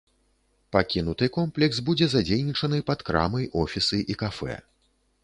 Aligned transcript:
Пакінуты 0.75 1.27
комплекс 1.35 1.81
будзе 1.89 2.07
задзейнічаны 2.13 2.79
пад 2.89 3.05
крамы, 3.11 3.45
офісы 3.65 4.01
і 4.15 4.17
кафэ. 4.23 4.57